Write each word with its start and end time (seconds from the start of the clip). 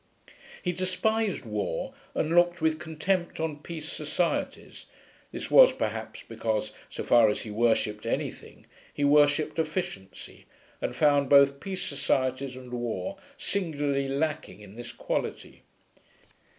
He 0.63 0.71
despised 0.71 1.45
war, 1.45 1.93
and 2.15 2.33
looked 2.33 2.59
with 2.59 2.79
contempt 2.79 3.39
on 3.39 3.59
peace 3.59 3.87
societies 3.87 4.87
(this 5.31 5.51
was 5.51 5.71
perhaps 5.73 6.23
because, 6.27 6.71
so 6.89 7.03
far 7.03 7.29
as 7.29 7.41
he 7.43 7.51
worshipped 7.51 8.07
anything, 8.07 8.65
he 8.91 9.03
worshipped 9.03 9.59
efficiency, 9.59 10.45
and 10.81 10.95
found 10.95 11.29
both 11.29 11.59
peace 11.59 11.83
societies 11.85 12.57
and 12.57 12.73
war 12.73 13.17
singularly 13.37 14.07
lacking 14.07 14.61
in 14.61 14.73
this 14.75 14.91
quality). 14.91 15.61